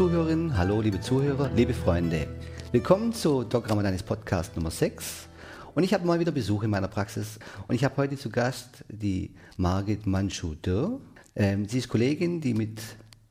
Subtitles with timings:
[0.00, 2.26] Hallo liebe Zuhörerinnen, hallo liebe Zuhörer, liebe Freunde.
[2.72, 5.28] Willkommen zu Doc Ramadanis Podcast Nummer 6.
[5.74, 7.38] Und ich habe mal wieder Besuch in meiner Praxis.
[7.68, 10.98] Und ich habe heute zu Gast die Margit Manchu-Dürr.
[11.36, 12.80] Ähm, sie ist Kollegin, die mit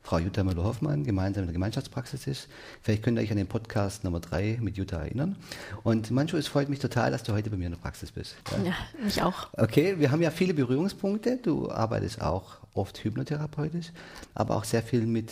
[0.04, 2.48] Frau Jutta Müller-Hoffmann gemeinsam in der Gemeinschaftspraxis ist.
[2.84, 5.38] Vielleicht könnt ihr euch an den Podcast Nummer 3 mit Jutta erinnern.
[5.82, 8.36] Und Manchu, es freut mich total, dass du heute bei mir in der Praxis bist.
[8.52, 9.48] Ja, ja mich auch.
[9.54, 11.38] Okay, wir haben ja viele Berührungspunkte.
[11.38, 13.88] Du arbeitest auch oft hypnotherapeutisch,
[14.36, 15.32] aber auch sehr viel mit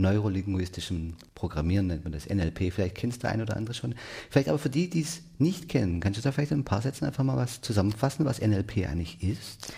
[0.00, 2.72] neurolinguistischem Programmieren nennt man das, NLP.
[2.72, 3.94] Vielleicht kennst du ein oder andere schon.
[4.30, 6.82] Vielleicht aber für die, die es nicht kennen, kannst du da vielleicht in ein paar
[6.82, 9.72] Sätzen einfach mal was zusammenfassen, was NLP eigentlich ist?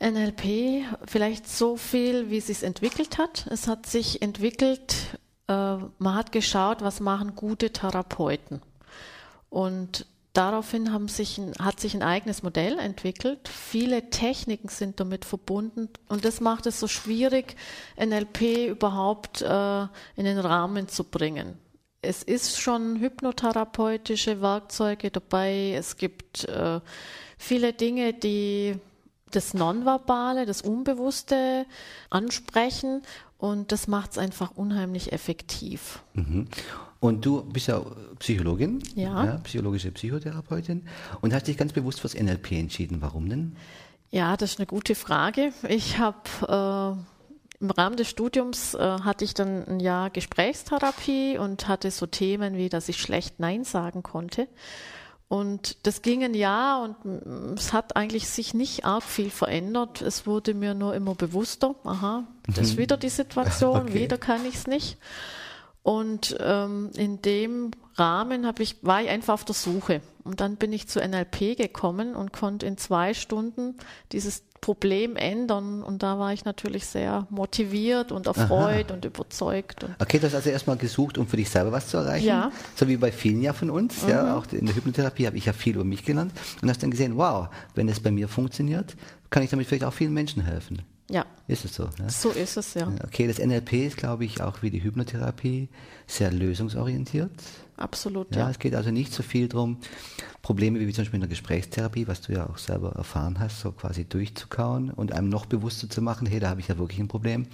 [0.00, 3.46] NLP, vielleicht so viel, wie es sich entwickelt hat.
[3.50, 8.60] Es hat sich entwickelt, äh, man hat geschaut, was machen gute Therapeuten.
[9.48, 13.48] Und daraufhin haben sich ein, hat sich ein eigenes Modell entwickelt.
[13.48, 17.56] Viele Techniken sind damit verbunden und das macht es so schwierig,
[17.98, 19.82] NLP überhaupt äh,
[20.16, 21.58] in den Rahmen zu bringen.
[22.00, 25.74] Es ist schon hypnotherapeutische Werkzeuge dabei.
[25.76, 26.80] Es gibt äh,
[27.38, 28.74] viele Dinge, die
[29.30, 31.66] das Nonverbale, das Unbewusste
[32.10, 33.02] ansprechen
[33.38, 36.02] und das macht es einfach unheimlich effektiv.
[36.14, 36.48] Mhm.
[37.02, 37.84] Und du bist ja
[38.20, 39.24] Psychologin, ja.
[39.24, 39.36] ja.
[39.38, 40.84] psychologische Psychotherapeutin
[41.20, 42.98] und hast dich ganz bewusst fürs NLP entschieden.
[43.00, 43.56] Warum denn?
[44.12, 45.52] Ja, das ist eine gute Frage.
[45.68, 46.96] Ich habe
[47.60, 52.06] äh, im Rahmen des Studiums äh, hatte ich dann ein Jahr Gesprächstherapie und hatte so
[52.06, 54.46] Themen wie, dass ich schlecht Nein sagen konnte.
[55.26, 60.02] Und das ging ein Jahr und es hat eigentlich sich nicht arg viel verändert.
[60.02, 62.82] Es wurde mir nur immer bewusster, aha, das ist mhm.
[62.82, 63.94] wieder die Situation, okay.
[63.94, 64.98] wieder kann ich es nicht.
[65.82, 70.00] Und ähm, in dem Rahmen habe ich, war ich einfach auf der Suche.
[70.24, 73.74] Und dann bin ich zu NLP gekommen und konnte in zwei Stunden
[74.12, 75.82] dieses Problem ändern.
[75.82, 78.94] Und da war ich natürlich sehr motiviert und erfreut Aha.
[78.94, 79.82] und überzeugt.
[79.82, 82.26] Und okay, du hast also erstmal gesucht, um für dich selber was zu erreichen.
[82.26, 82.52] Ja.
[82.76, 84.04] So wie bei vielen ja von uns.
[84.04, 84.08] Mhm.
[84.10, 86.32] Ja, auch in der Hypnotherapie habe ich ja viel über mich gelernt.
[86.62, 88.94] Und hast dann gesehen, wow, wenn es bei mir funktioniert,
[89.30, 90.82] kann ich damit vielleicht auch vielen Menschen helfen.
[91.12, 91.26] Ja.
[91.46, 91.84] Ist es so?
[91.98, 92.08] Ne?
[92.08, 92.90] So ist es, ja.
[93.04, 95.68] Okay, das NLP ist, glaube ich, auch wie die Hypnotherapie
[96.06, 97.30] sehr lösungsorientiert.
[97.76, 98.42] Absolut, ja.
[98.42, 98.50] ja.
[98.50, 99.76] Es geht also nicht so viel darum,
[100.40, 103.72] Probleme wie zum Beispiel in der Gesprächstherapie, was du ja auch selber erfahren hast, so
[103.72, 107.08] quasi durchzukauen und einem noch bewusster zu machen, hey, da habe ich ja wirklich ein
[107.08, 107.46] Problem,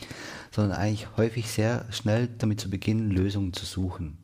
[0.52, 4.19] sondern eigentlich häufig sehr schnell damit zu beginnen, Lösungen zu suchen.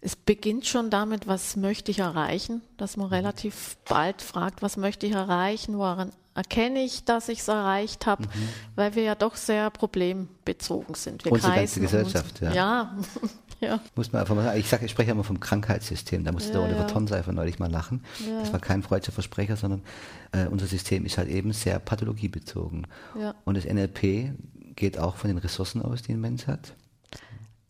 [0.00, 5.06] Es beginnt schon damit, was möchte ich erreichen, dass man relativ bald fragt, was möchte
[5.06, 8.48] ich erreichen, woran erkenne ich, dass ich es erreicht habe, mhm.
[8.76, 11.24] weil wir ja doch sehr problembezogen sind.
[11.24, 12.54] Wir Unsere ganze Gesellschaft, uns, ja.
[12.54, 12.96] ja.
[13.60, 13.80] ja.
[13.96, 16.58] Muss man einfach mal sagen, ich sage, ich spreche immer vom Krankheitssystem, da musste ja,
[16.58, 16.86] der Oliver ja.
[16.86, 18.04] Tonseifer neulich mal lachen.
[18.24, 18.38] Ja.
[18.38, 19.82] Das war kein freudscher Versprecher, sondern
[20.30, 22.86] äh, unser System ist halt eben sehr pathologiebezogen.
[23.18, 23.34] Ja.
[23.44, 24.32] Und das NLP
[24.76, 26.74] geht auch von den Ressourcen aus, die ein Mensch hat.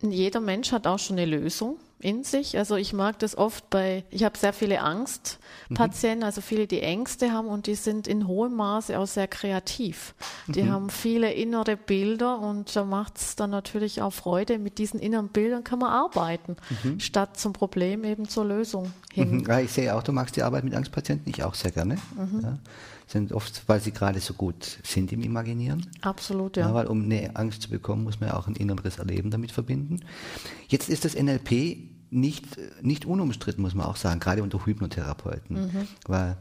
[0.01, 2.57] Jeder Mensch hat auch schon eine Lösung in sich.
[2.57, 6.25] Also ich mag das oft bei, ich habe sehr viele Angstpatienten, mhm.
[6.25, 10.15] also viele, die Ängste haben und die sind in hohem Maße auch sehr kreativ.
[10.47, 10.71] Die mhm.
[10.71, 14.59] haben viele innere Bilder und da macht es dann natürlich auch Freude.
[14.59, 17.01] Mit diesen inneren Bildern kann man arbeiten, mhm.
[17.01, 19.39] statt zum Problem eben zur Lösung hin.
[19.39, 19.47] Mhm.
[19.47, 21.97] Ja, ich sehe auch, du magst die Arbeit mit Angstpatienten, ich auch sehr gerne.
[22.17, 22.41] Mhm.
[22.43, 22.59] Ja
[23.09, 25.87] sind oft, weil sie gerade so gut sind im Imaginieren.
[26.03, 26.69] Absolut, ja.
[26.69, 26.75] ja.
[26.75, 30.01] Weil um eine Angst zu bekommen, muss man ja auch ein inneres Erleben damit verbinden.
[30.69, 31.79] Jetzt ist das NLP
[32.11, 32.47] nicht,
[32.83, 35.57] nicht unumstritten, muss man auch sagen, gerade unter Hypnotherapeuten.
[35.57, 35.89] Mhm.
[36.07, 36.37] Weil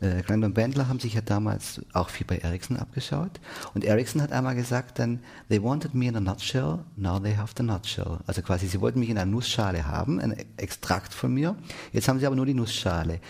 [0.00, 3.40] äh, Klein und Bandler haben sich ja damals auch viel bei Ericsson abgeschaut.
[3.74, 7.54] Und Ericsson hat einmal gesagt dann, they wanted me in a nutshell, now they have
[7.56, 8.18] the nutshell.
[8.26, 11.56] Also quasi, sie wollten mich in einer Nussschale haben, ein Extrakt von mir.
[11.92, 13.20] Jetzt haben sie aber nur die Nussschale.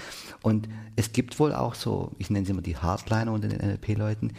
[0.42, 4.32] Und es gibt wohl auch so, ich nenne sie immer die Hardliner unter den NLP-Leuten,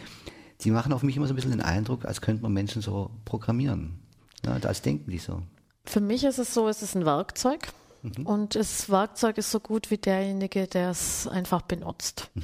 [0.60, 3.10] die machen auf mich immer so ein bisschen den Eindruck, als könnte man Menschen so
[3.24, 3.98] programmieren.
[4.44, 5.42] Ja, als denken die so.
[5.84, 7.68] Für mich ist es so, es ist ein Werkzeug.
[8.04, 8.26] Mhm.
[8.26, 12.30] Und das Werkzeug ist so gut wie derjenige, der es einfach benutzt.
[12.34, 12.42] Mhm.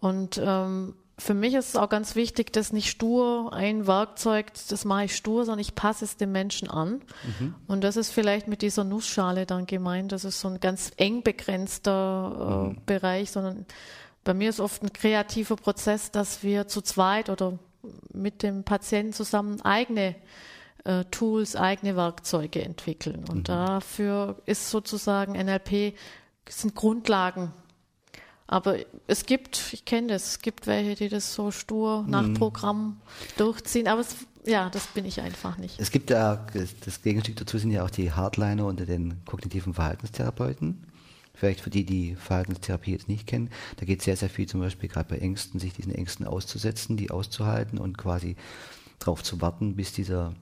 [0.00, 4.84] Und ähm, für mich ist es auch ganz wichtig, dass nicht stur ein Werkzeug, das
[4.84, 7.00] mache ich stur, sondern ich passe es dem Menschen an.
[7.40, 7.54] Mhm.
[7.66, 10.12] Und das ist vielleicht mit dieser Nussschale dann gemeint.
[10.12, 12.78] Das ist so ein ganz eng begrenzter äh, mhm.
[12.86, 13.66] Bereich, sondern
[14.22, 17.58] bei mir ist oft ein kreativer Prozess, dass wir zu zweit oder
[18.12, 20.14] mit dem Patienten zusammen eigene
[20.84, 23.24] äh, Tools, eigene Werkzeuge entwickeln.
[23.28, 23.44] Und mhm.
[23.44, 25.94] dafür ist sozusagen NLP
[26.48, 27.52] sind Grundlagen.
[28.46, 28.76] Aber
[29.06, 32.34] es gibt, ich kenne das, es gibt welche, die das so stur nach mhm.
[32.34, 33.00] Programm
[33.36, 33.88] durchziehen.
[33.88, 34.16] Aber es,
[34.46, 35.78] ja, das bin ich einfach nicht.
[35.78, 36.46] Es gibt ja,
[36.84, 40.86] das Gegenstück dazu sind ja auch die Hardliner unter den kognitiven Verhaltenstherapeuten.
[41.34, 44.88] Vielleicht für die, die Verhaltenstherapie jetzt nicht kennen, da geht sehr, sehr viel zum Beispiel
[44.88, 48.34] gerade bei Ängsten, sich diesen Ängsten auszusetzen, die auszuhalten und quasi
[48.98, 50.34] darauf zu warten, bis dieser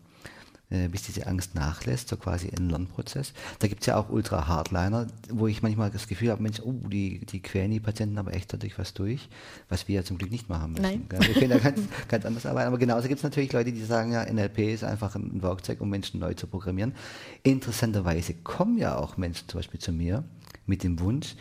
[0.68, 3.32] äh, bis diese Angst nachlässt, so quasi ein Lernprozess.
[3.60, 7.24] Da gibt es ja auch Ultra-Hardliner, wo ich manchmal das Gefühl habe, Mensch, oh, die,
[7.24, 9.28] die quälen die Patienten aber echt dadurch was durch,
[9.68, 10.82] was wir ja zum Glück nicht machen müssen.
[10.82, 11.06] Nein.
[11.08, 12.66] Wir können da ganz, ganz anders arbeiten.
[12.66, 15.88] Aber genauso gibt es natürlich Leute, die sagen, ja, NLP ist einfach ein Werkzeug, um
[15.88, 16.94] Menschen neu zu programmieren.
[17.44, 20.24] Interessanterweise kommen ja auch Menschen zum Beispiel zu mir
[20.66, 21.36] mit dem Wunsch,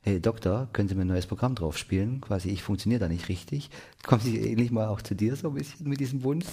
[0.00, 2.22] hey Doktor, können Sie mir ein neues Programm drauf spielen?
[2.22, 3.68] Quasi, ich funktioniere da nicht richtig.
[4.02, 6.46] Kommen Sie ähnlich mal auch zu dir so ein bisschen mit diesem Wunsch?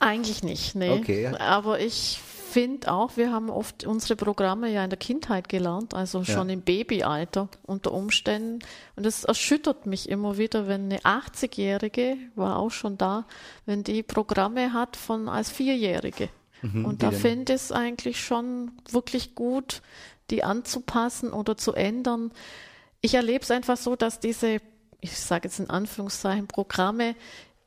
[0.00, 0.90] Eigentlich nicht, nee.
[0.90, 1.26] Okay.
[1.38, 2.18] Aber ich
[2.50, 6.54] finde auch, wir haben oft unsere Programme ja in der Kindheit gelernt, also schon Ja.
[6.54, 8.60] im Babyalter unter Umständen.
[8.96, 13.26] Und es erschüttert mich immer wieder, wenn eine 80-Jährige, war auch schon da,
[13.66, 16.28] wenn die Programme hat von als Vierjährige.
[16.62, 19.82] Mhm, Und da finde ich es eigentlich schon wirklich gut,
[20.30, 22.30] die anzupassen oder zu ändern.
[23.00, 24.58] Ich erlebe es einfach so, dass diese,
[25.00, 27.16] ich sage jetzt in Anführungszeichen, Programme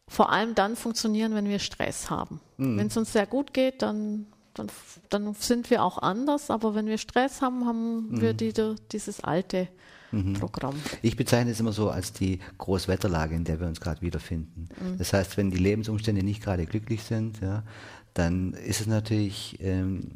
[0.07, 2.39] vor allem dann funktionieren, wenn wir Stress haben.
[2.57, 2.77] Mhm.
[2.77, 4.67] Wenn es uns sehr gut geht, dann, dann,
[5.09, 8.37] dann sind wir auch anders, aber wenn wir Stress haben, haben wir Mhm.
[8.37, 8.53] die,
[8.91, 9.67] dieses alte
[10.39, 10.75] Programm.
[11.01, 14.69] Ich bezeichne es immer so als die Großwetterlage, in der wir uns gerade wiederfinden.
[14.97, 17.63] Das heißt, wenn die Lebensumstände nicht gerade glücklich sind, ja,
[18.13, 20.11] dann ist es natürlich ähm,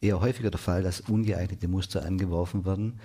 [0.00, 3.00] eher häufiger der Fall, dass ungeeignete Muster angeworfen werden,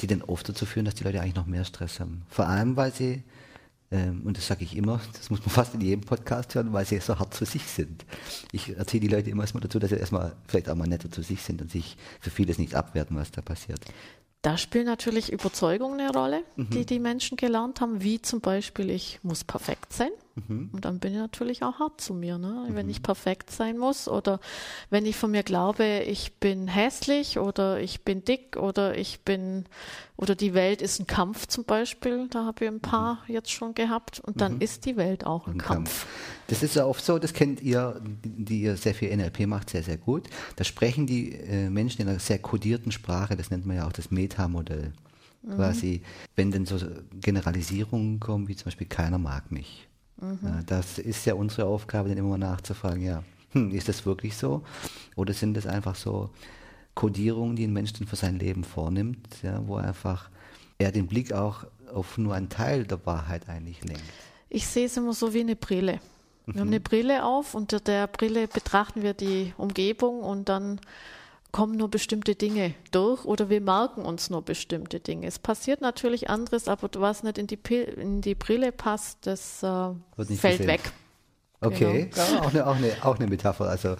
[0.00, 2.22] die dann oft dazu führen, dass die Leute eigentlich noch mehr Stress haben.
[2.28, 3.24] Vor allem, weil sie,
[4.24, 6.98] und das sage ich immer, das muss man fast in jedem Podcast hören, weil sie
[7.00, 8.04] so hart zu sich sind.
[8.52, 11.22] Ich erzähle die Leute immer erstmal dazu, dass sie erstmal vielleicht auch mal netter zu
[11.22, 13.80] sich sind und sich für vieles nicht abwerten, was da passiert.
[14.42, 16.70] Da spielen natürlich Überzeugungen eine Rolle, Mhm.
[16.70, 20.10] die die Menschen gelernt haben, wie zum Beispiel, ich muss perfekt sein.
[20.34, 20.70] Mhm.
[20.72, 22.66] Und dann bin ich natürlich auch hart zu mir, ne?
[22.70, 24.40] wenn ich perfekt sein muss oder
[24.90, 29.64] wenn ich von mir glaube, ich bin hässlich oder ich bin dick oder ich bin,
[30.16, 33.74] oder die Welt ist ein Kampf zum Beispiel, da habe ich ein paar jetzt schon
[33.74, 35.60] gehabt und dann ist die Welt auch ein, Mhm.
[35.60, 36.06] Ein Kampf.
[36.48, 39.82] Das ist ja oft so, das kennt ihr, die ihr sehr viel NLP macht, sehr,
[39.82, 40.28] sehr gut.
[40.56, 43.92] Da sprechen die äh, Menschen in einer sehr kodierten Sprache, das nennt man ja auch
[43.92, 44.92] das Meta-Modell.
[45.46, 46.00] Quasi,
[46.36, 46.78] wenn denn so
[47.20, 49.86] Generalisierungen kommen, wie zum Beispiel keiner mag mich.
[50.20, 53.22] Ja, das ist ja unsere Aufgabe, dann immer mal nachzufragen, ja,
[53.52, 54.62] hm, ist das wirklich so?
[55.16, 56.30] Oder sind das einfach so
[56.94, 60.30] Kodierungen, die ein Mensch dann für sein Leben vornimmt, ja, wo einfach
[60.78, 64.02] er den Blick auch auf nur einen Teil der Wahrheit eigentlich lenkt?
[64.48, 66.00] Ich sehe es immer so wie eine Brille.
[66.46, 70.78] Wir haben eine Brille auf, unter der Brille betrachten wir die Umgebung und dann
[71.54, 75.28] kommen nur bestimmte Dinge durch oder wir merken uns nur bestimmte Dinge.
[75.28, 79.62] Es passiert natürlich anderes, aber was nicht in die, Pil in die Brille passt, das
[79.62, 79.66] äh,
[80.16, 80.66] fällt gesehen.
[80.66, 80.80] weg.
[81.60, 83.68] Okay, ja, auch, eine, auch, eine, auch eine Metapher.
[83.68, 83.94] Also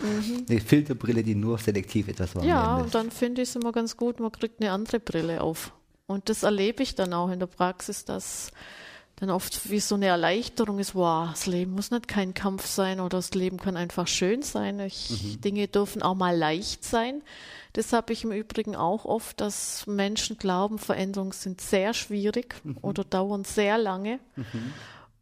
[0.51, 2.43] eine Filterbrille, die nur selektiv etwas Mhm.
[2.43, 2.87] Ja, wahrnimmt.
[2.87, 5.73] und dann finde ich es immer ganz gut, man kriegt eine andere Brille auf.
[6.06, 8.51] Und das erlebe ich dann auch in der Praxis, dass
[9.16, 12.99] dann oft wie so eine Erleichterung ist, wow, das Leben muss nicht kein Kampf sein
[12.99, 14.81] oder das Leben kann einfach schön sein.
[14.81, 17.22] Ich, Dinge dürfen auch mal leicht sein.
[17.75, 23.05] Das habe ich im Übrigen auch oft, dass Menschen glauben, Veränderungen sind sehr schwierig oder
[23.05, 24.19] dauern sehr lange.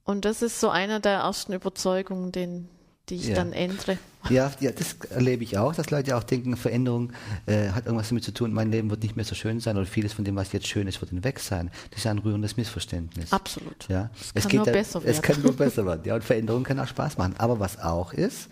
[0.05, 2.69] Und das ist so einer der ersten Überzeugungen, den,
[3.13, 3.35] die ich Ja.
[3.37, 3.99] dann ändere.
[4.31, 7.13] Ja, ja, das erlebe ich auch, dass Leute auch denken, Veränderung
[7.47, 9.85] äh, hat irgendwas damit zu tun, mein Leben wird nicht mehr so schön sein oder
[9.87, 11.71] vieles von dem, was jetzt schön ist, wird hinweg sein.
[11.91, 13.33] Das ist ja ein rührendes Missverständnis.
[13.33, 13.87] Absolut.
[13.89, 15.23] Ja, Es kann nur ja- besser Es werden.
[15.23, 16.03] kann nur besser werden.
[16.05, 17.35] Ja, und Veränderung kann auch Spaß machen.
[17.39, 18.49] Aber was auch ist,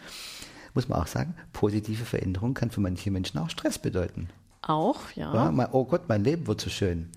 [0.74, 4.28] muss man auch sagen, positive Veränderung kann für manche Menschen auch Stress bedeuten.
[4.62, 7.08] Auch, Ja, mein, oh Gott, mein Leben wird so schön.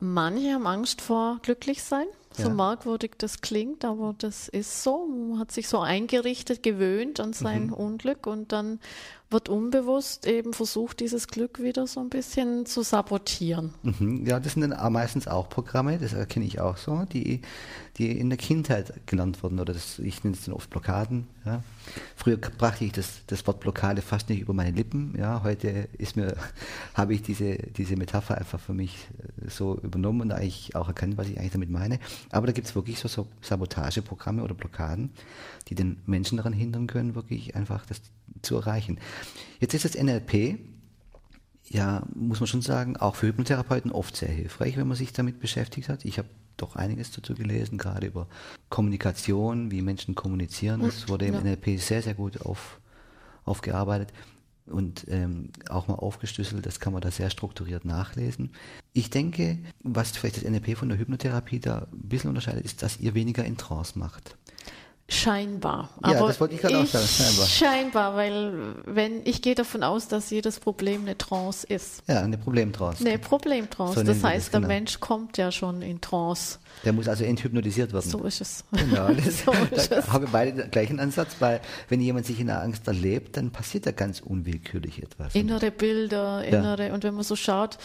[0.00, 2.04] Manche haben Angst vor glücklich sein.
[2.36, 2.54] So Ja.
[2.54, 5.06] merkwürdig das klingt, aber das ist so.
[5.06, 7.72] Man hat sich so eingerichtet, gewöhnt an sein Mhm.
[7.74, 8.80] Unglück und dann
[9.34, 13.74] wird unbewusst eben versucht, dieses Glück wieder so ein bisschen zu sabotieren.
[13.82, 17.42] Mhm, Ja, das sind dann meistens auch Programme, das erkenne ich auch so, die,
[17.98, 19.58] die in der Kindheit gelernt wurden.
[19.58, 21.26] Oder das, ich nenne es dann oft Blockaden.
[21.44, 21.62] Ja.
[22.16, 25.14] Früher brachte ich das, das Wort Blockade fast nicht über meine Lippen.
[25.18, 25.42] Ja.
[25.42, 26.36] Heute ist mir,
[26.94, 29.08] habe ich diese, diese Metapher einfach für mich
[29.44, 31.98] äh, so übernommen und eigentlich auch erkannt, was ich eigentlich damit meine.
[32.30, 35.10] Aber da gibt es wirklich so, so Sabotageprogramme oder Blockaden,
[35.68, 38.00] die den Menschen daran hindern können, wirklich einfach das
[38.42, 38.98] zu erreichen.
[39.60, 40.58] Jetzt ist das NLP
[41.68, 45.40] ja, muss man schon sagen, auch für Hypnotherapeuten oft sehr hilfreich, wenn man sich damit
[45.40, 46.04] beschäftigt hat.
[46.04, 48.28] Ich habe doch einiges dazu gelesen, gerade über
[48.68, 50.82] Kommunikation, wie Menschen kommunizieren.
[50.82, 51.40] Das wurde im ja.
[51.40, 52.80] NLP sehr, sehr gut auf,
[53.44, 54.12] aufgearbeitet
[54.66, 56.64] und ähm, auch mal aufgeschlüsselt.
[56.64, 58.50] Das kann man da sehr strukturiert nachlesen.
[58.92, 63.00] Ich denke, was vielleicht das NLP von der Hypnotherapie da ein bisschen unterscheidet, ist, dass
[63.00, 64.36] ihr weniger in Trance macht.
[65.06, 65.90] Scheinbar.
[66.02, 67.46] Ja, Aber das wollte ich gerade auch sagen, scheinbar.
[67.46, 72.02] Scheinbar, weil wenn ich gehe davon aus, dass jedes Problem eine Trance ist.
[72.08, 73.04] Ja, eine Problemtrance.
[73.06, 74.00] Eine Problemtrance.
[74.00, 74.68] So das heißt, das, der genau.
[74.72, 76.58] Mensch kommt ja schon in Trance.
[76.86, 78.08] Der muss also enthypnotisiert werden.
[78.10, 78.64] So ist es.
[78.72, 80.08] Genau, das, So ist da es.
[80.10, 83.50] haben wir beide den gleichen Ansatz, weil wenn jemand sich in der Angst erlebt, dann
[83.50, 85.34] passiert da ganz unwillkürlich etwas.
[85.34, 86.58] Innere Bilder, Ja.
[86.60, 87.76] innere, und wenn man so schaut,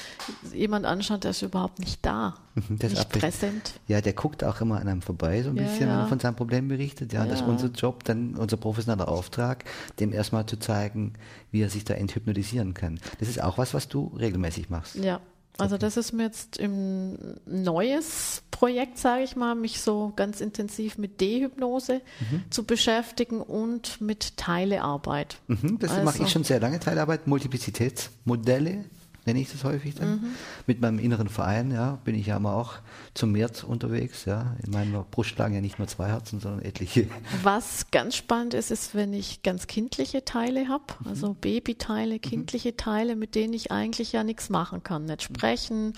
[0.54, 2.36] jemand anschaut, der ist überhaupt nicht da,
[2.70, 3.80] das nicht präsent.
[3.88, 6.02] Ja, der guckt auch immer an einem vorbei, so ein Ja, bisschen, wenn ja.
[6.02, 7.14] er von seinem Problem berichtet.
[7.14, 7.48] Ja, das ist Ja.
[7.48, 9.66] unser Job, dann unser professioneller Auftrag,
[10.00, 11.14] dem erstmal zu zeigen,
[11.52, 13.00] wie er sich da enthypnotisieren kann.
[13.20, 14.96] Das ist auch was, was du regelmäßig machst.
[14.96, 15.20] Ja,
[15.58, 20.98] also das ist mir jetzt im neues Projekt, sage ich mal, mich so ganz intensiv
[20.98, 22.02] mit Dehypnose
[22.50, 25.38] zu beschäftigen und mit Teilearbeit.
[25.48, 28.86] Mhm, das mache Also- ich schon sehr lange Teilarbeit, Multiplizitätsmodelle
[29.26, 30.12] nenne ich das häufig dann.
[30.12, 30.26] Mhm.
[30.68, 32.76] Mit meinem inneren Verein, ja, bin ich ja immer auch
[33.14, 34.56] zum März unterwegs, ja.
[34.66, 37.08] In meiner Brust schlagen ja nicht nur zwei Herzen, sondern etliche.
[37.44, 43.16] Was ganz spannend ist, ist, wenn ich ganz kindliche Teile habe, also Babyteile, kindliche Teile,
[43.16, 45.94] mit denen ich eigentlich ja nichts machen kann, nicht sprechen.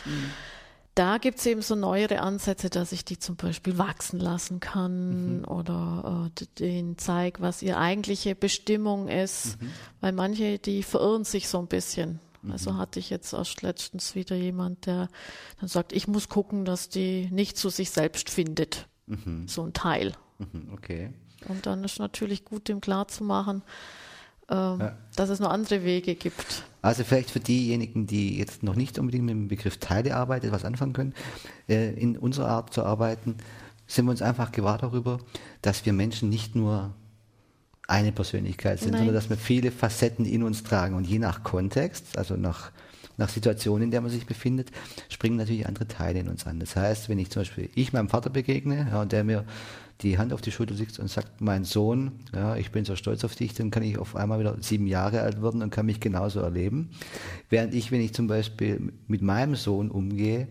[0.93, 5.45] Da gibt es eben so neuere Ansätze, dass ich die zum Beispiel wachsen lassen kann
[5.45, 9.57] oder äh, denen zeige, was ihre eigentliche Bestimmung ist.
[10.01, 12.19] Weil manche, die verirren sich so ein bisschen.
[12.49, 15.09] Also hatte ich jetzt erst letztens wieder jemand, der
[15.59, 18.87] dann sagt, ich muss gucken, dass die nicht zu sich selbst findet.
[19.45, 20.13] So ein Teil.
[20.39, 21.13] Mhm, Okay.
[21.47, 23.63] Und dann ist natürlich gut, dem klarzumachen,
[24.49, 26.63] ähm, dass es noch andere Wege gibt.
[26.83, 30.93] Also vielleicht für diejenigen, die jetzt noch nicht unbedingt mit dem Begriff Teilearbeit etwas anfangen
[30.93, 31.13] können,
[31.67, 33.37] äh, in unserer Art zu arbeiten,
[33.87, 35.19] sind wir uns einfach gewahr darüber,
[35.61, 36.93] dass wir Menschen nicht nur
[37.91, 38.99] eine Persönlichkeit sind, Nein.
[38.99, 40.95] sondern dass wir viele Facetten in uns tragen.
[40.95, 42.71] Und je nach Kontext, also nach,
[43.17, 44.71] nach Situation, in der man sich befindet,
[45.09, 46.59] springen natürlich andere Teile in uns an.
[46.59, 49.45] Das heißt, wenn ich zum Beispiel ich meinem Vater begegne ja, und der mir
[50.01, 53.23] die Hand auf die Schulter legt und sagt, mein Sohn, ja, ich bin so stolz
[53.23, 55.99] auf dich, dann kann ich auf einmal wieder sieben Jahre alt werden und kann mich
[55.99, 56.89] genauso erleben.
[57.49, 60.47] Während ich, wenn ich zum Beispiel mit meinem Sohn umgehe,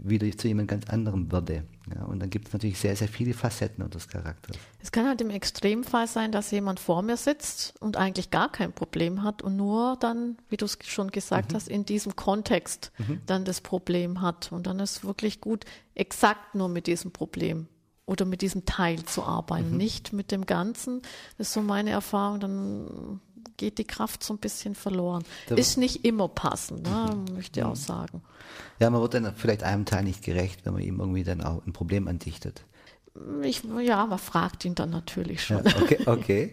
[0.00, 1.64] wieder zu jemand ganz anderem werde.
[1.94, 4.56] Ja, und dann gibt es natürlich sehr, sehr viele Facetten unseres Charakters.
[4.80, 8.72] Es kann halt im Extremfall sein, dass jemand vor mir sitzt und eigentlich gar kein
[8.72, 12.92] Problem hat und nur dann, wie du es schon gesagt hast, in diesem Kontext
[13.26, 14.52] dann das Problem hat.
[14.52, 17.68] Und dann ist wirklich gut, exakt nur mit diesem Problem
[18.06, 21.02] oder mit diesem Teil zu arbeiten, nicht mit dem Ganzen.
[21.38, 22.40] Das ist so meine Erfahrung.
[22.40, 23.20] Dann
[23.56, 25.24] geht die Kraft so ein bisschen verloren.
[25.48, 28.22] Da- Ist nicht immer passend, ne, möchte ich auch sagen.
[28.78, 31.64] Ja, man wird dann vielleicht einem Teil nicht gerecht, wenn man ihm irgendwie dann auch
[31.66, 32.64] ein Problem andichtet.
[33.42, 35.82] Ich, ja, man fragt ihn dann natürlich Ja, schon.
[35.82, 36.52] okay, okay.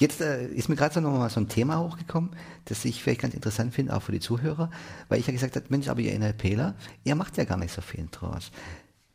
[0.00, 2.30] Jetzt äh, ist mir gerade so noch mal so ein Thema hochgekommen,
[2.64, 4.70] das ich vielleicht ganz interessant finde, auch für die Zuhörer,
[5.08, 7.80] weil ich ja gesagt habe, Mensch, aber ihr NLPler, ihr macht ja gar nicht so
[7.80, 8.50] viel Trance.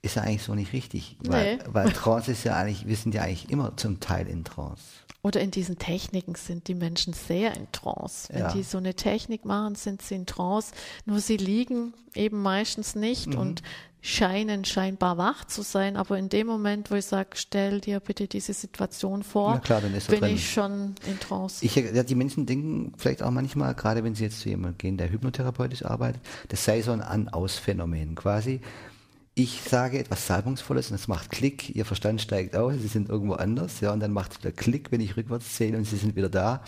[0.06, 1.64] Ist ja eigentlich so nicht richtig, weil, Nee.
[1.72, 4.84] weil Trance ist ja eigentlich, wir sind ja eigentlich immer zum Teil in Trance.
[5.24, 8.30] Oder in diesen Techniken sind die Menschen sehr in Trance.
[8.32, 8.54] Wenn Ja.
[8.54, 10.74] die so eine Technik machen, sind sie in Trance.
[11.06, 13.38] Nur sie liegen eben meistens nicht Mhm.
[13.40, 13.64] und
[14.02, 15.98] scheinen scheinbar wach zu sein.
[15.98, 19.94] Aber in dem Moment, wo ich sage, stell dir bitte diese Situation vor, klar, bin
[20.00, 20.36] drin.
[20.36, 21.66] ich schon in Trance.
[21.66, 24.98] Ich, ja, die Menschen denken vielleicht auch manchmal, gerade wenn sie jetzt zu jemandem gehen,
[24.98, 28.62] der hypnotherapeutisch arbeitet, das sei so ein An-Aus-Phänomen quasi.
[29.38, 33.34] Ich sage etwas Salbungsvolles und es macht Klick, ihr Verstand steigt aus, sie sind irgendwo
[33.34, 36.16] anders, ja, und dann macht es wieder Klick, wenn ich rückwärts zähle und sie sind
[36.16, 36.64] wieder da.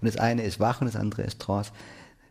[0.00, 1.70] Und das eine ist wach und das andere ist Trance.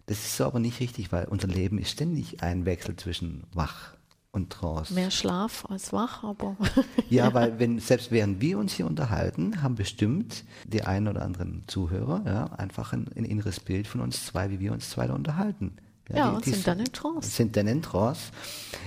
[0.08, 3.96] Das ist so aber nicht richtig, weil unser Leben ist ständig ein Wechsel zwischen wach
[4.34, 4.94] und Trance.
[4.94, 6.58] Mehr Schlaf als wach, aber
[7.10, 11.64] Ja, weil wenn, selbst während wir uns hier unterhalten, haben bestimmt die einen oder anderen
[11.68, 15.14] Zuhörer ja, einfach ein, ein inneres Bild von uns zwei, wie wir uns zwei da
[15.14, 15.78] unterhalten.
[16.14, 17.30] Ja, und sind dann in Trance.
[17.30, 18.32] Sind dann in Trance,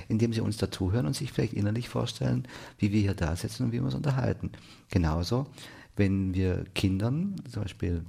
[0.08, 2.48] indem sie uns dazuhören und sich vielleicht innerlich vorstellen,
[2.78, 4.52] wie wir hier da sitzen und wie wir uns unterhalten.
[4.90, 5.46] Genauso,
[5.96, 8.04] wenn wir Kindern zum Beispiel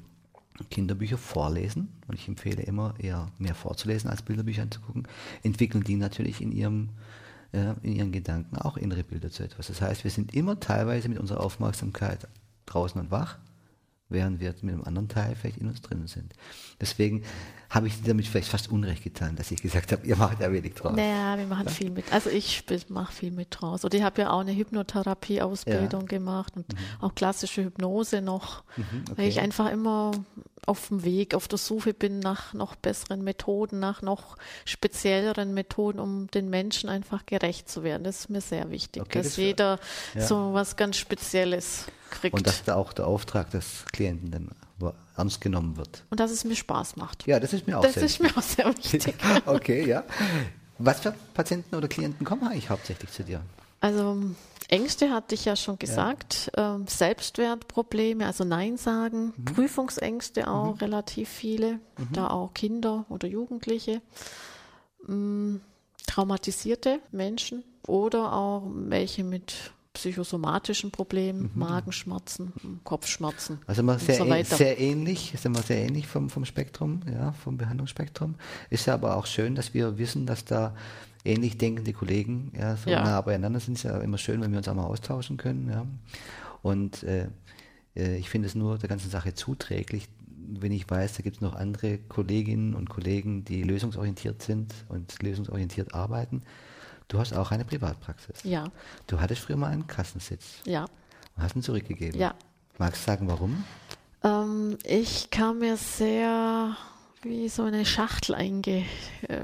[0.69, 5.07] Kinderbücher vorlesen, und ich empfehle immer eher mehr vorzulesen als Bilderbücher anzugucken,
[5.43, 6.89] entwickeln die natürlich in ihrem
[7.51, 9.67] äh, in ihren Gedanken auch innere Bilder zu etwas.
[9.67, 12.27] Das heißt, wir sind immer teilweise mit unserer Aufmerksamkeit
[12.65, 13.37] draußen und wach,
[14.11, 16.33] während wir mit einem anderen Teil vielleicht in uns drinnen sind.
[16.79, 17.23] Deswegen
[17.69, 20.73] habe ich damit vielleicht fast Unrecht getan, dass ich gesagt habe, ihr macht ja wenig
[20.75, 20.95] draus.
[20.95, 22.11] Naja, wir machen viel mit.
[22.11, 23.87] Also ich mache viel mit Trance.
[23.87, 26.65] Und ich habe ja auch eine Hypnotherapie-Ausbildung gemacht und
[26.99, 28.63] auch klassische Hypnose noch,
[29.15, 29.45] weil ich okay.
[29.45, 30.11] einfach immer
[30.65, 35.99] auf dem Weg, auf der Suche bin nach noch besseren Methoden, nach noch spezielleren Methoden,
[35.99, 38.03] um den Menschen einfach gerecht zu werden.
[38.03, 39.79] Das ist mir sehr wichtig, Okay, dass das- jeder
[40.13, 40.21] ja.
[40.21, 42.35] so was ganz Spezielles kriegt.
[42.35, 44.49] Und dass da auch der Auftrag des Klienten dann
[45.17, 46.03] ernst genommen wird.
[46.09, 47.27] und dass es mir Spaß macht.
[47.27, 49.13] Ja, das ist mir auch das sehr ist mir auch sehr wichtig.
[49.45, 50.03] okay, ja.
[50.77, 53.41] Was für Patienten oder Klienten kommen eigentlich hauptsächlich zu dir?
[53.81, 54.17] Also
[54.67, 56.75] Ängste hatte ich ja schon gesagt, ja.
[56.75, 59.45] ähm, Selbstwertprobleme, also Nein sagen, mhm.
[59.45, 60.79] Prüfungsängste auch mhm.
[60.79, 62.13] relativ viele, mhm.
[62.13, 64.01] da auch Kinder oder Jugendliche,
[65.07, 65.61] ähm,
[66.07, 71.59] traumatisierte Menschen oder auch welche mit psychosomatischen Problemen, mhm.
[71.59, 73.59] Magenschmerzen, Kopfschmerzen.
[73.67, 77.57] Also immer sehr, so sehr ähnlich, ist immer sehr ähnlich vom, vom Spektrum, ja, vom
[77.57, 78.35] Behandlungsspektrum.
[78.69, 80.75] Ist ja aber auch schön, dass wir wissen, dass da
[81.25, 83.03] ähnlich denkende Kollegen ja, so ja.
[83.03, 83.75] nah beieinander sind.
[83.75, 85.69] Ist ja immer schön, wenn wir uns auch mal austauschen können.
[85.69, 85.85] Ja.
[86.61, 87.27] Und äh,
[87.95, 90.07] äh ich finde es nur der ganzen Sache zuträglich,
[90.53, 95.21] wenn ich weiß, da gibt es noch andere Kolleginnen und Kollegen, die lösungsorientiert sind und
[95.21, 96.43] lösungsorientiert arbeiten
[97.11, 98.37] Du hast auch eine Privatpraxis.
[98.45, 98.71] Ja.
[99.05, 100.61] Du hattest früher mal einen Kassensitz.
[100.63, 100.85] Ja.
[101.35, 102.17] Und hast ihn zurückgegeben.
[102.17, 102.35] Ja.
[102.77, 103.65] Magst du sagen, warum?
[104.23, 106.77] Ähm, ich kam mir sehr
[107.21, 108.85] wie so eine Schachtel einge.
[109.27, 109.41] Äh,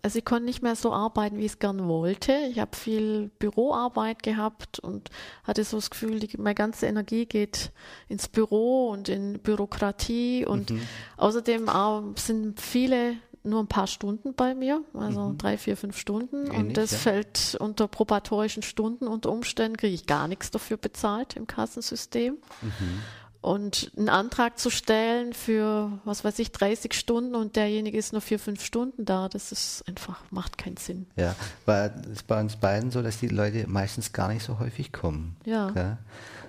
[0.00, 2.32] also ich konnte nicht mehr so arbeiten, wie ich es gern wollte.
[2.50, 5.10] Ich habe viel Büroarbeit gehabt und
[5.44, 7.70] hatte so das Gefühl, die, meine ganze Energie geht
[8.08, 10.80] ins Büro und in Bürokratie und mhm.
[11.18, 15.38] außerdem auch sind viele nur ein paar Stunden bei mir, also mhm.
[15.38, 16.46] drei, vier, fünf Stunden.
[16.46, 16.98] Ähnlich, und das ja.
[16.98, 19.06] fällt unter probatorischen Stunden.
[19.06, 22.38] Unter Umständen kriege ich gar nichts dafür bezahlt im Kassensystem.
[22.62, 23.02] Mhm.
[23.42, 28.22] Und einen Antrag zu stellen für, was weiß ich, 30 Stunden und derjenige ist nur
[28.22, 31.04] vier, fünf Stunden da, das ist einfach, macht keinen Sinn.
[31.16, 31.36] Ja,
[31.66, 35.36] weil es bei uns beiden so, dass die Leute meistens gar nicht so häufig kommen.
[35.44, 35.68] Ja.
[35.68, 35.96] Okay?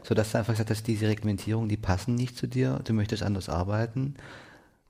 [0.03, 3.23] So dass du einfach gesagt hast, diese Reglementierungen, die passen nicht zu dir, du möchtest
[3.23, 4.15] anders arbeiten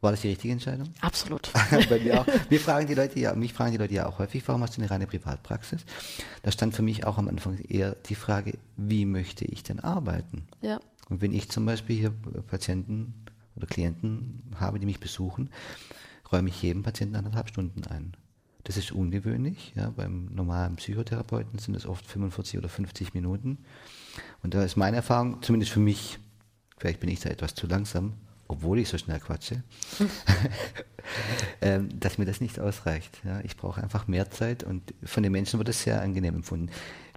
[0.06, 0.90] war das die richtige Entscheidung?
[1.02, 1.52] Absolut.
[1.90, 2.28] Bei mir auch.
[2.50, 4.82] Wir fragen die Leute ja, mich fragen die Leute ja auch häufig, warum hast du
[4.82, 5.86] eine reine Privatpraxis?
[6.44, 10.48] Da stand für mich auch am Anfang eher die Frage, wie möchte ich denn arbeiten?
[10.62, 10.80] Ja.
[11.10, 12.14] Und wenn ich zum Beispiel hier
[12.48, 15.50] Patienten oder Klienten habe, die mich besuchen,
[16.32, 18.14] räume ich jedem Patienten anderthalb Stunden ein.
[18.64, 19.74] Das ist ungewöhnlich.
[19.76, 23.60] Ja, beim normalen Psychotherapeuten sind es oft 45 oder 50 Minuten.
[24.42, 26.18] Und da ist meine Erfahrung, zumindest für mich,
[26.78, 28.14] vielleicht bin ich da etwas zu langsam,
[28.48, 29.64] obwohl ich so schnell quatsche,
[31.62, 33.20] ähm, dass mir das nicht ausreicht.
[33.24, 36.70] Ja, ich brauche einfach mehr Zeit und von den Menschen wird es sehr angenehm empfunden.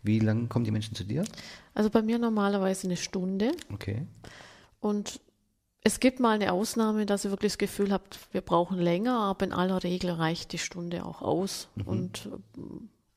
[0.03, 1.24] Wie lange kommen die Menschen zu dir?
[1.74, 3.53] Also bei mir normalerweise eine Stunde.
[3.72, 4.07] Okay.
[4.81, 5.20] Und
[5.83, 9.44] es gibt mal eine Ausnahme, dass ihr wirklich das Gefühl habt, wir brauchen länger, aber
[9.46, 11.68] in aller Regel reicht die Stunde auch aus.
[11.76, 11.83] Mhm.
[11.85, 12.29] Und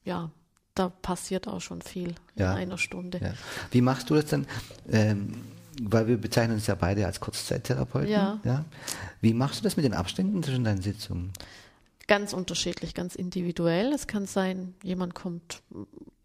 [0.04, 0.32] ja,
[0.76, 2.54] da passiert auch schon viel ja.
[2.54, 3.20] in einer Stunde.
[3.20, 3.34] Ja.
[3.72, 4.48] Wie machst du das dann?
[4.90, 5.44] Ähm,
[5.84, 8.12] weil wir bezeichnen uns ja beide als Kurzzeittherapeuten.
[8.12, 8.40] Ja.
[8.44, 8.66] ja.
[9.20, 11.32] Wie machst du das mit den Abständen zwischen deinen Sitzungen?
[12.08, 13.94] Ganz unterschiedlich, ganz individuell.
[13.94, 15.62] Es kann sein, jemand kommt,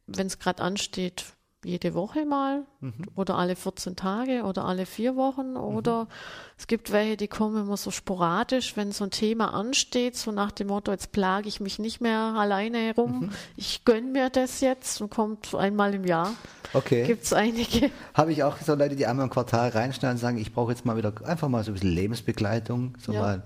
[0.07, 1.25] wenn es gerade ansteht,
[1.67, 2.93] jede Woche mal mhm.
[3.15, 5.57] oder alle 14 Tage oder alle vier Wochen mhm.
[5.57, 6.09] oder mhm.
[6.57, 10.53] es gibt welche, die kommen immer so sporadisch, wenn so ein Thema ansteht, so nach
[10.53, 13.31] dem Motto, jetzt plage ich mich nicht mehr alleine herum, mhm.
[13.57, 16.33] ich gönne mir das jetzt und kommt einmal im Jahr.
[16.73, 17.05] Okay.
[17.05, 17.91] Gibt es einige.
[18.15, 20.85] Habe ich auch so Leute, die einmal im Quartal reinschneiden und sagen, ich brauche jetzt
[20.85, 23.21] mal wieder einfach mal so ein bisschen Lebensbegleitung, so ja.
[23.21, 23.43] mal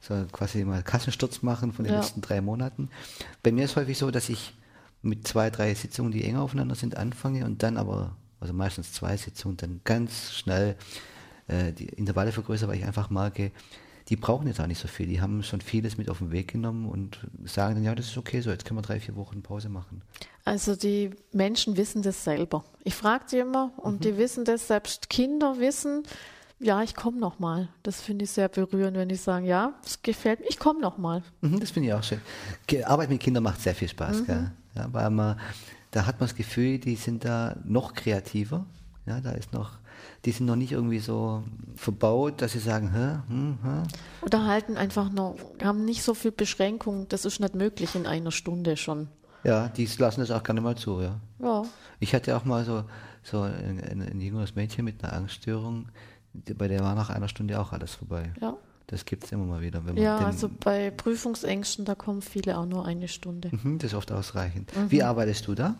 [0.00, 2.00] so quasi mal Kassensturz machen von den ja.
[2.00, 2.90] letzten drei Monaten.
[3.42, 4.52] Bei mir ist häufig so, dass ich
[5.02, 9.16] mit zwei, drei Sitzungen, die enger aufeinander sind, anfange und dann aber, also meistens zwei
[9.16, 10.76] Sitzungen, dann ganz schnell
[11.48, 13.50] äh, die Intervalle vergrößere, weil ich einfach merke,
[14.08, 15.06] die brauchen jetzt auch nicht so viel.
[15.06, 18.18] Die haben schon vieles mit auf den Weg genommen und sagen dann, ja, das ist
[18.18, 20.02] okay so, jetzt können wir drei, vier Wochen Pause machen.
[20.44, 22.64] Also die Menschen wissen das selber.
[22.84, 24.00] Ich frage sie immer und mhm.
[24.00, 26.02] die wissen das, selbst Kinder wissen,
[26.58, 27.68] ja, ich komme nochmal.
[27.82, 31.22] Das finde ich sehr berührend, wenn die sagen, ja, es gefällt mir, ich komme nochmal.
[31.40, 32.20] Mhm, das finde ich auch schön.
[32.84, 34.26] Arbeit mit Kindern macht sehr viel Spaß, mhm.
[34.26, 34.52] gell?
[34.74, 35.38] Ja, weil man,
[35.90, 38.66] da hat man das Gefühl, die sind da noch kreativer.
[39.06, 39.72] Ja, da ist noch,
[40.24, 41.42] die sind noch nicht irgendwie so
[41.76, 43.82] verbaut, dass sie sagen, hä, hm, hä.
[44.24, 48.30] Oder halten einfach noch, haben nicht so viel Beschränkung, das ist nicht möglich in einer
[48.30, 49.08] Stunde schon.
[49.44, 51.18] Ja, die lassen das auch gerne mal zu, ja.
[51.40, 51.64] Ja.
[51.98, 52.84] Ich hatte auch mal so,
[53.24, 55.88] so ein, ein, ein jüngeres Mädchen mit einer Angststörung,
[56.32, 58.32] bei der war nach einer Stunde auch alles vorbei.
[58.40, 58.56] Ja.
[58.86, 59.82] Das gibt es immer mal wieder.
[59.94, 63.50] ja, also bei Prüfungsängsten, da kommen viele auch nur eine Stunde.
[63.50, 64.74] Mhm, das ist oft ausreichend.
[64.76, 64.90] Mhm.
[64.90, 65.76] Wie arbeitest du da?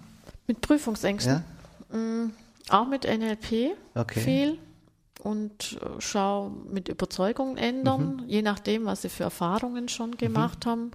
[0.46, 1.42] Mit Prüfungsängsten?
[1.90, 1.96] Ja?
[1.96, 2.32] Mhm,
[2.68, 4.20] auch mit NLP okay.
[4.20, 4.58] viel
[5.22, 8.28] und äh, schau mit Überzeugungen ändern, mhm.
[8.28, 10.16] je nachdem, was sie für Erfahrungen schon mhm.
[10.16, 10.90] gemacht haben.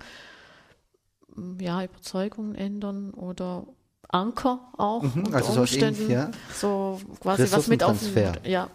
[1.35, 3.67] Mm, ja, Überzeugungen ändern oder
[4.09, 5.03] Anker auch.
[5.03, 6.31] Mhm, also Umständen, so, ähnlich, ja.
[6.53, 7.99] so quasi was mit auf
[8.43, 8.69] ja,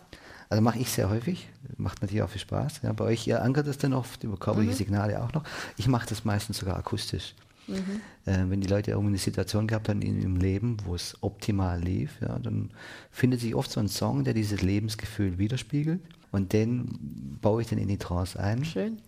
[0.53, 2.83] also mache ich sehr häufig, macht natürlich auch viel Spaß.
[2.83, 4.77] Ja, bei euch, ihr ankert das dann oft über körperliche mhm.
[4.77, 5.45] Signale auch noch.
[5.79, 7.35] Ich mache das meistens sogar akustisch.
[7.69, 8.03] Mhm.
[8.27, 11.81] Äh, wenn die Leute irgendwie eine Situation gehabt haben in ihrem Leben, wo es optimal
[11.81, 12.71] lief, ja, dann
[13.11, 16.03] findet sich oft so ein Song, der dieses Lebensgefühl widerspiegelt.
[16.33, 18.67] Und den baue ich dann in die Trance ein.
[18.67, 18.99] Schön.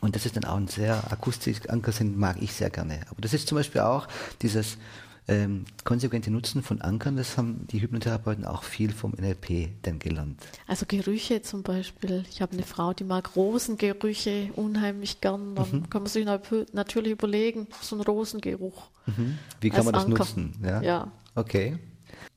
[0.00, 3.00] Und das ist dann auch ein sehr akustisches Anker sind, mag ich sehr gerne.
[3.10, 4.08] Aber das ist zum Beispiel auch
[4.40, 4.78] dieses
[5.26, 10.42] ähm, konsequente Nutzen von Ankern, das haben die Hypnotherapeuten auch viel vom NLP dann gelernt.
[10.66, 12.24] Also Gerüche zum Beispiel.
[12.30, 15.54] Ich habe eine Frau, die mag Rosengerüche unheimlich gern.
[15.54, 15.90] Dann mhm.
[15.90, 18.90] kann man sich natürlich überlegen, so ein Rosengeruch.
[19.06, 19.38] Mhm.
[19.60, 20.18] Wie kann man das Anker.
[20.18, 20.54] nutzen?
[20.62, 20.82] Ja.
[20.82, 21.12] ja.
[21.34, 21.78] Okay.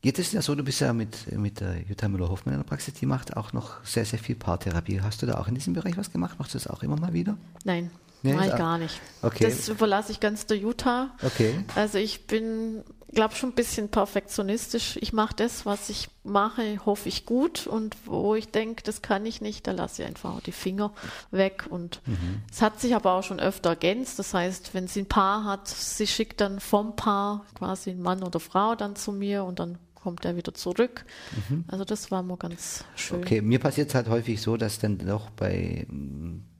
[0.01, 2.67] Jetzt ist es ja so, du bist ja mit, mit der Jutta Müller-Hoffmann in der
[2.67, 5.01] Praxis, die macht auch noch sehr, sehr viel Paartherapie.
[5.01, 6.39] Hast du da auch in diesem Bereich was gemacht?
[6.39, 7.37] Machst du das auch immer mal wieder?
[7.65, 7.89] Nein,
[8.23, 8.99] Nee, Nein, gar nicht.
[9.21, 9.43] Okay.
[9.43, 11.11] Das überlasse ich ganz der Jutta.
[11.23, 11.63] Okay.
[11.75, 14.97] Also ich bin, glaube schon ein bisschen perfektionistisch.
[15.01, 17.67] Ich mache das, was ich mache, hoffe ich gut.
[17.67, 20.91] Und wo ich denke, das kann ich nicht, da lasse ich einfach die Finger
[21.31, 21.65] weg.
[21.69, 22.41] Und mhm.
[22.51, 24.19] es hat sich aber auch schon öfter ergänzt.
[24.19, 28.23] Das heißt, wenn sie ein Paar hat, sie schickt dann vom Paar quasi ein Mann
[28.23, 31.05] oder Frau dann zu mir und dann kommt er wieder zurück.
[31.49, 31.65] Mhm.
[31.67, 33.19] Also das war mal ganz schön.
[33.19, 35.85] Okay, mir passiert es halt häufig so, dass dann doch bei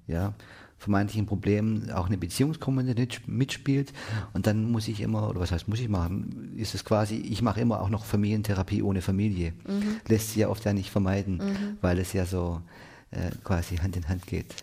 [0.08, 0.34] ja,
[0.78, 3.94] vermeintlichen Problemen auch eine Beziehungskomponente mitspielt.
[4.34, 7.42] Und dann muss ich immer, oder was heißt muss ich machen, ist es quasi, ich
[7.42, 9.54] mache immer auch noch Familientherapie ohne Familie.
[9.68, 9.98] Mhm.
[10.08, 11.78] Lässt sich ja oft ja nicht vermeiden, mhm.
[11.82, 12.62] weil es ja so
[13.12, 14.54] äh, quasi Hand in Hand geht.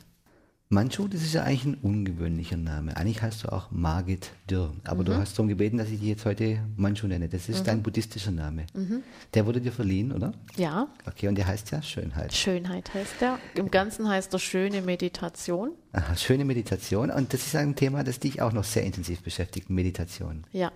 [0.74, 2.96] Manchu, das ist ja eigentlich ein ungewöhnlicher Name.
[2.96, 4.74] Eigentlich heißt du auch Margit Dürr.
[4.82, 5.04] Aber mhm.
[5.04, 7.28] du hast darum gebeten, dass ich dich jetzt heute Manchu nenne.
[7.28, 7.64] Das ist mhm.
[7.64, 8.66] dein buddhistischer Name.
[8.74, 9.04] Mhm.
[9.34, 10.32] Der wurde dir verliehen, oder?
[10.56, 10.88] Ja.
[11.06, 12.34] Okay, und der heißt ja Schönheit.
[12.34, 13.38] Schönheit heißt der.
[13.54, 15.70] Im Ganzen heißt er schöne Meditation.
[15.92, 17.10] Aha, schöne Meditation.
[17.10, 20.42] Und das ist ein Thema, das dich auch noch sehr intensiv beschäftigt, Meditation.
[20.50, 20.72] Ja.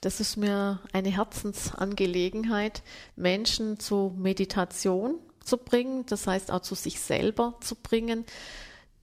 [0.00, 2.82] Das ist mir eine Herzensangelegenheit,
[3.16, 8.24] Menschen zu Meditation zu bringen, das heißt auch zu sich selber zu bringen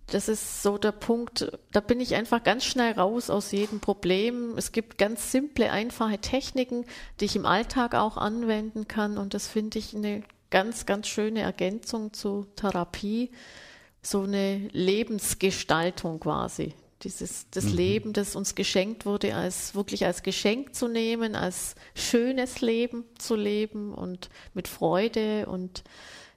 [0.08, 4.58] das ist so der Punkt, da bin ich einfach ganz schnell raus aus jedem Problem.
[4.58, 6.86] Es gibt ganz simple, einfache Techniken,
[7.20, 11.42] die ich im Alltag auch anwenden kann und das finde ich eine ganz, ganz schöne
[11.42, 13.32] Ergänzung zu Therapie,
[14.02, 16.74] so eine Lebensgestaltung quasi.
[17.04, 17.74] Dieses, das mhm.
[17.74, 23.36] Leben, das uns geschenkt wurde, als wirklich als Geschenk zu nehmen, als schönes Leben zu
[23.36, 25.46] leben und mit Freude.
[25.46, 25.84] Und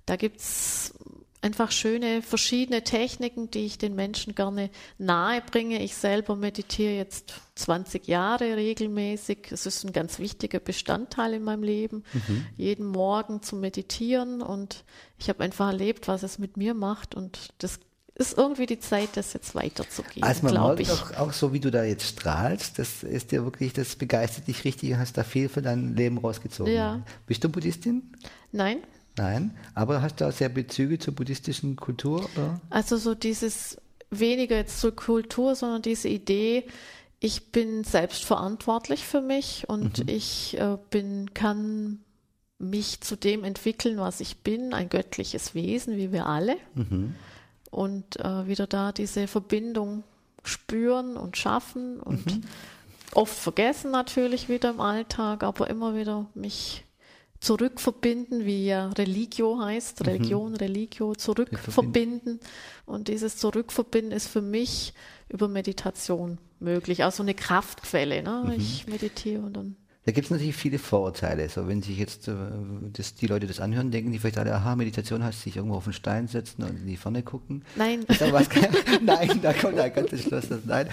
[0.04, 0.92] da gibt es
[1.42, 5.82] einfach schöne verschiedene Techniken, die ich den Menschen gerne nahe bringe.
[5.82, 9.50] Ich selber meditiere jetzt 20 Jahre regelmäßig.
[9.50, 12.46] Es ist ein ganz wichtiger Bestandteil in meinem Leben, mhm.
[12.56, 14.42] jeden Morgen zu meditieren.
[14.42, 14.84] Und
[15.18, 17.14] ich habe einfach erlebt, was es mit mir macht.
[17.14, 17.80] Und das
[18.14, 20.22] ist irgendwie die Zeit, das jetzt weiterzugehen.
[20.22, 20.90] Also man merkt ich.
[20.90, 24.64] Auch, auch so, wie du da jetzt strahlst, das ist dir wirklich, das begeistert dich
[24.64, 26.72] richtig, hast da viel für dein Leben rausgezogen.
[26.72, 27.00] Ja.
[27.26, 28.12] Bist du Buddhistin?
[28.52, 28.78] Nein.
[29.16, 32.28] Nein, aber hast du da sehr Bezüge zur buddhistischen Kultur?
[32.36, 32.60] Oder?
[32.70, 33.76] Also so dieses
[34.10, 36.64] weniger jetzt zur Kultur, sondern diese Idee,
[37.20, 40.08] ich bin selbst verantwortlich für mich und mhm.
[40.08, 42.00] ich äh, bin, kann
[42.58, 46.56] mich zu dem entwickeln, was ich bin, ein göttliches Wesen, wie wir alle.
[46.74, 47.14] Mhm.
[47.70, 50.02] Und äh, wieder da diese Verbindung
[50.44, 52.42] spüren und schaffen und mhm.
[53.14, 56.84] oft vergessen natürlich wieder im Alltag, aber immer wieder mich
[57.40, 60.06] zurückverbinden, wie ja Religio heißt, mhm.
[60.06, 60.56] Religion, mhm.
[60.56, 62.40] Religio, zurückverbinden.
[62.86, 64.92] Und dieses Zurückverbinden ist für mich
[65.28, 68.22] über Meditation möglich, also eine Kraftquelle.
[68.22, 68.44] Ne?
[68.46, 68.52] Mhm.
[68.52, 69.76] Ich meditiere und dann
[70.06, 71.46] da gibt es natürlich viele Vorurteile.
[71.50, 72.32] So, wenn sich jetzt äh,
[72.94, 75.84] das, die Leute das anhören, denken die vielleicht alle, aha, Meditation heißt sich irgendwo auf
[75.84, 77.62] den Stein setzen und in die Ferne gucken.
[77.76, 78.06] Nein.
[79.02, 80.44] nein, da kommt ein ganzes Schloss.
[80.64, 80.88] Nein.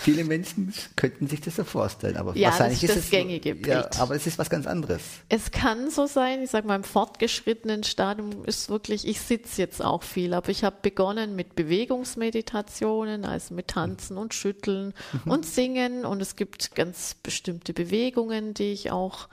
[0.00, 3.66] Viele Menschen könnten sich das so vorstellen, aber ja, wahrscheinlich das ist das gängige Bild.
[3.68, 5.00] Ja, aber es ist was ganz anderes.
[5.28, 9.80] Es kann so sein, ich sage mal, im fortgeschrittenen Stadium ist wirklich, ich sitze jetzt
[9.82, 14.92] auch viel, aber ich habe begonnen mit Bewegungsmeditationen, also mit Tanzen und Schütteln
[15.24, 15.30] mhm.
[15.30, 19.28] und Singen und es gibt ganz bestimmte Bewegungen, die ich auch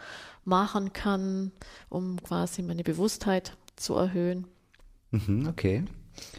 [0.45, 1.51] machen kann,
[1.89, 4.47] um quasi meine Bewusstheit zu erhöhen.
[5.11, 5.83] Mhm, okay.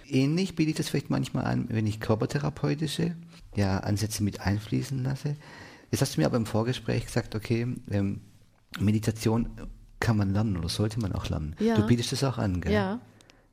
[0.06, 3.16] Ähnlich biete ich das vielleicht manchmal an, wenn ich körpertherapeutische
[3.54, 5.36] ja, Ansätze mit einfließen lasse.
[5.90, 8.20] Jetzt hast du mir aber im Vorgespräch gesagt, okay, ähm,
[8.78, 9.48] Meditation
[10.00, 11.56] kann man lernen oder sollte man auch lernen.
[11.58, 11.76] Ja.
[11.76, 12.72] Du bietest das auch an, gell?
[12.72, 13.00] Ja.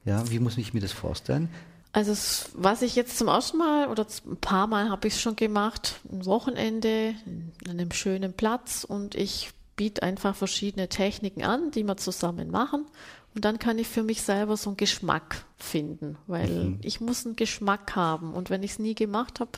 [0.03, 1.49] Ja, wie muss ich mir das vorstellen?
[1.95, 2.13] Also
[2.55, 6.01] was ich jetzt zum ersten Mal oder ein paar Mal habe ich es schon gemacht,
[6.11, 11.95] ein Wochenende an einem schönen Platz und ich biete einfach verschiedene Techniken an, die wir
[11.95, 12.85] zusammen machen
[13.33, 16.79] und dann kann ich für mich selber so einen Geschmack finden, weil mhm.
[16.81, 19.51] ich muss einen Geschmack haben und wenn ich es nie gemacht habe,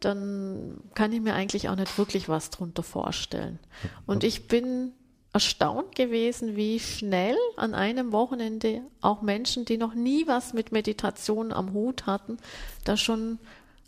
[0.00, 3.58] dann kann ich mir eigentlich auch nicht wirklich was drunter vorstellen.
[4.06, 4.92] Und ich bin
[5.38, 11.52] erstaunt gewesen, wie schnell an einem Wochenende auch Menschen, die noch nie was mit Meditation
[11.52, 12.38] am Hut hatten,
[12.82, 13.38] da schon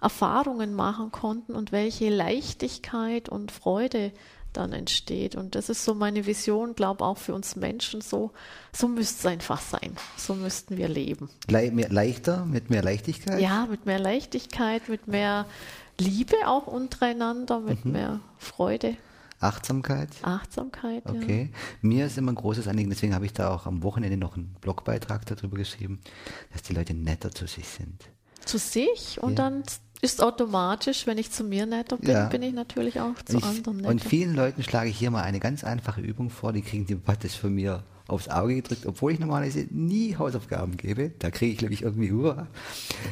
[0.00, 4.12] Erfahrungen machen konnten und welche Leichtigkeit und Freude
[4.52, 5.34] dann entsteht.
[5.34, 8.30] Und das ist so meine Vision, glaube auch für uns Menschen so,
[8.72, 9.96] so müsste es einfach sein.
[10.16, 11.30] So müssten wir leben.
[11.48, 13.40] Le mehr leichter, mit mehr Leichtigkeit?
[13.40, 15.46] Ja, mit mehr Leichtigkeit, mit mehr
[15.98, 17.92] Liebe auch untereinander, mit mhm.
[17.92, 18.96] mehr Freude.
[19.40, 20.10] Achtsamkeit.
[20.22, 21.50] Achtsamkeit, Okay.
[21.80, 24.54] Mir ist immer ein großes Anliegen, deswegen habe ich da auch am Wochenende noch einen
[24.60, 26.00] Blogbeitrag darüber geschrieben,
[26.52, 28.04] dass die Leute netter zu sich sind.
[28.44, 29.36] Zu sich und Ja.
[29.48, 29.62] dann
[30.02, 32.26] ist automatisch, wenn ich zu mir netter bin, Ja.
[32.28, 33.88] bin ich natürlich auch zu ich, anderen netter.
[33.90, 36.94] und vielen Leuten schlage ich hier mal eine ganz einfache Übung vor, die kriegen die
[36.94, 41.10] praktisch von mir aufs Auge gedrückt, obwohl ich normalerweise nie Hausaufgaben gebe.
[41.18, 42.46] Da kriege ich, glaube ich, irgendwie Uhr.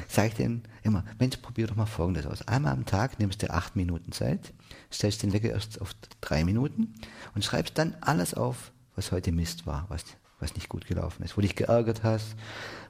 [0.09, 2.47] Sage ich denen immer, Mensch, probier doch mal Folgendes aus.
[2.49, 4.53] Einmal am Tag nimmst du acht Minuten Zeit,
[4.93, 6.95] stellst den Wecker erst auf drei Minuten
[7.35, 10.05] und schreibst dann alles auf, was heute Mist war, was,
[10.41, 12.35] was nicht gut gelaufen ist, wo dich geärgert hast,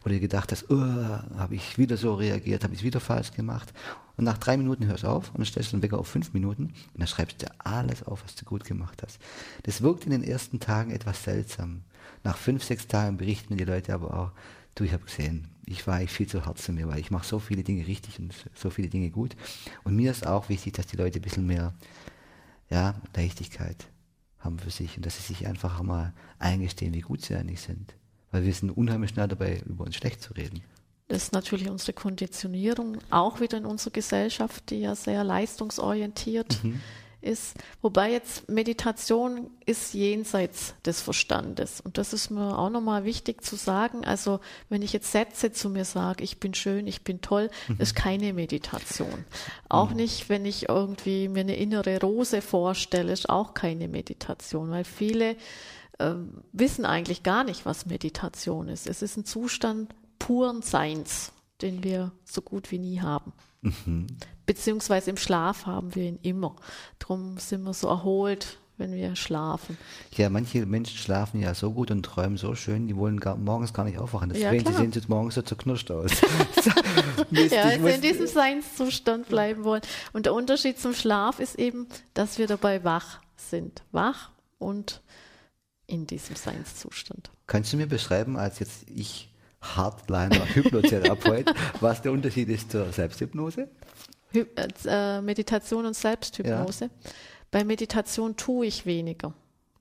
[0.02, 3.72] wo du gedacht hast, oh, habe ich wieder so reagiert, habe ich wieder falsch gemacht.
[4.16, 6.32] Und nach drei Minuten hörst du auf und dann stellst du den Wecker auf fünf
[6.32, 9.18] Minuten und dann schreibst du alles auf, was du gut gemacht hast.
[9.62, 11.82] Das wirkt in den ersten Tagen etwas seltsam.
[12.24, 14.32] Nach fünf, sechs Tagen berichten mir die Leute aber auch,
[14.74, 17.26] du, ich habe gesehen, ich war eigentlich viel zu hart zu mir, weil ich mache
[17.26, 19.36] so viele Dinge richtig und so viele Dinge gut.
[19.84, 21.74] Und mir ist auch wichtig, dass die Leute ein bisschen mehr
[22.70, 23.86] ja, Leichtigkeit
[24.38, 27.94] haben für sich und dass sie sich einfach mal eingestehen, wie gut sie eigentlich sind.
[28.30, 30.62] Weil wir sind unheimlich schnell dabei, über uns schlecht zu reden.
[31.08, 36.80] Das ist natürlich unsere Konditionierung, auch wieder in unserer Gesellschaft, die ja sehr leistungsorientiert Mhm.
[37.20, 37.54] Ist.
[37.82, 41.80] Wobei jetzt Meditation ist jenseits des Verstandes.
[41.80, 44.04] Und das ist mir auch nochmal wichtig zu sagen.
[44.04, 47.76] Also wenn ich jetzt Sätze zu mir sage, ich bin schön, ich bin toll, Mhm.
[47.80, 49.24] ist keine Meditation.
[49.68, 54.84] Auch nicht, wenn ich irgendwie mir eine innere Rose vorstelle, ist auch keine Meditation, weil
[54.84, 55.36] viele
[55.98, 58.86] ähm, wissen eigentlich gar nicht, was Meditation ist.
[58.86, 63.32] Es ist ein Zustand puren Seins, den wir so gut wie nie haben.
[64.46, 66.56] Beziehungsweise im Schlaf haben wir ihn immer.
[66.98, 69.76] Drum sind wir so erholt, wenn wir schlafen.
[70.16, 73.72] Ja, manche Menschen schlafen ja so gut und träumen so schön, die wollen gar, morgens
[73.74, 74.30] gar nicht aufwachen.
[74.30, 74.80] Ja, Deswegen, sie klar.
[74.82, 76.12] sehen jetzt morgens so zerknirscht aus.
[77.30, 79.82] Mist, Ja, also in diesem Seinszustand bleiben wollen.
[80.12, 83.82] Und der Unterschied zum Schlaf ist eben, dass wir dabei wach sind.
[83.90, 85.02] Wach und
[85.86, 87.30] in diesem Seinszustand.
[87.46, 89.27] Kannst du mir beschreiben, als jetzt ich
[89.60, 93.68] Hardliner Hypnotherapeut, was der Unterschied ist zur Selbsthypnose?
[94.32, 94.44] Hy
[94.86, 96.90] äh, Meditation und Selbsthypnose.
[97.50, 99.32] Bei Meditation tue ich weniger.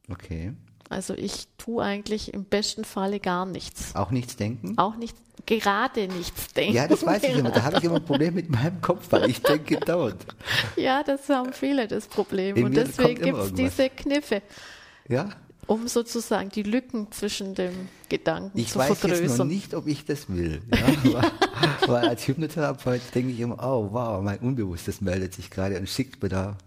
[0.09, 0.53] Okay.
[0.89, 3.93] Also ich tue eigentlich im besten Falle gar nichts.
[3.93, 4.77] Auch nichts denken?
[4.77, 6.73] Auch nicht, gerade nichts denken.
[6.75, 7.51] Ja, das weiß ich immer.
[7.51, 10.25] Da habe ich immer ein Problem mit meinem Kopf, weil ich denke dauernd.
[10.77, 12.55] Ja, das haben viele das Problem.
[12.55, 14.41] In Und deswegen gibt es diese Kniffe,
[15.09, 15.29] Ja?
[15.67, 17.73] Um sozusagen die Lücken zwischen dem
[18.09, 19.47] Gedanken Ich zu weiß jetzt noch vergrößern.
[19.47, 20.61] nicht, ob ich das will.
[20.71, 21.21] Ja?
[21.85, 25.87] weil, weil als Hypnotherapeut denke ich immer, oh wow, mein Unbewusstes meldet sich gerade und
[25.89, 26.57] schickt mir da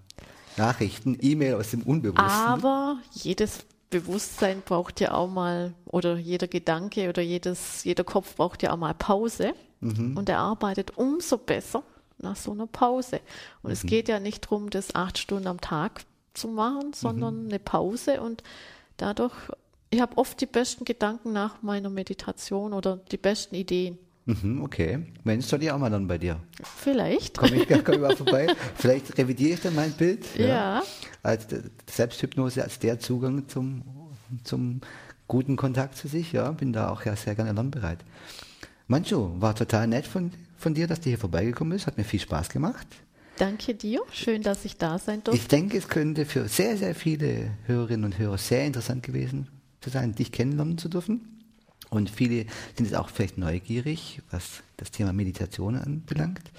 [0.57, 2.25] Nachrichten, E-Mail aus dem Unbewussten.
[2.25, 8.63] Aber jedes Bewusstsein braucht ja auch mal, oder jeder Gedanke oder jedes, jeder Kopf braucht
[8.63, 9.53] ja auch mal Pause.
[9.81, 10.17] Mhm.
[10.17, 11.83] Und er arbeitet umso besser
[12.19, 13.21] nach so einer Pause.
[13.63, 13.73] Und Mhm.
[13.73, 16.03] es geht ja nicht darum, das acht Stunden am Tag
[16.35, 17.49] zu machen, sondern Mhm.
[17.49, 18.21] eine Pause.
[18.21, 18.43] Und
[19.01, 19.35] dadurch,
[19.91, 23.99] ich habe oft die besten Gedanken nach meiner Meditation oder die besten Ideen.
[24.27, 25.01] Mhm, okay.
[25.25, 26.39] Mensch, soll ich auch mal dann bei dir.
[26.63, 27.39] Vielleicht.
[27.39, 28.47] Komm ich, komm ich mal vorbei.
[28.77, 30.25] Vielleicht revidiere ich dann mein Bild.
[30.37, 30.83] Ja.
[31.23, 33.83] Als äh, Selbsthypnose als der Zugang zum,
[34.45, 34.81] zum
[35.27, 36.33] guten Kontakt zu sich.
[36.33, 37.99] Ja, bin da auch ja sehr gerne lernbereit.
[38.87, 41.87] Mancho, war total nett von, von dir, dass du hier vorbeigekommen bist.
[41.87, 42.87] Hat mir viel Spaß gemacht.
[43.41, 44.03] Danke dir.
[44.13, 45.41] Schön, dass ich da sein durfte.
[45.41, 49.49] Ich denke, es könnte für sehr, sehr viele Hörerinnen und Hörer sehr interessant gewesen
[49.81, 51.41] zu sein, dich kennenlernen zu dürfen.
[51.89, 52.45] Und viele
[52.77, 56.53] sind jetzt auch vielleicht neugierig, was das Thema Meditation anbelangt.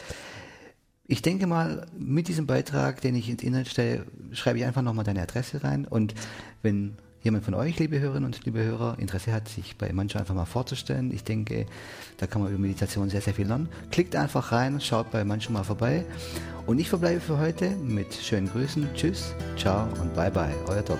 [1.05, 5.05] Ich denke mal, mit diesem Beitrag, den ich ins Internet stelle, schreibe ich einfach nochmal
[5.05, 5.85] deine Adresse rein.
[5.85, 6.15] Und
[6.63, 10.35] wenn jemand von euch, liebe Hörerinnen und liebe Hörer, Interesse hat, sich bei Mancho einfach
[10.35, 11.65] mal vorzustellen, ich denke,
[12.17, 13.69] da kann man über Meditation sehr, sehr viel lernen.
[13.91, 16.05] Klickt einfach rein, schaut bei Mancho mal vorbei.
[16.65, 18.87] Und ich verbleibe für heute mit schönen Grüßen.
[18.93, 20.53] Tschüss, ciao und bye bye.
[20.67, 20.99] Euer Doc.